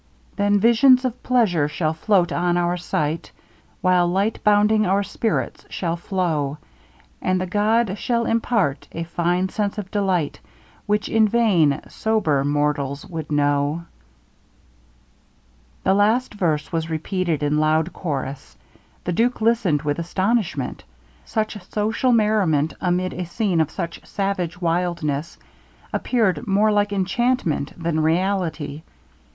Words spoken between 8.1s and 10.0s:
impart a fine sense of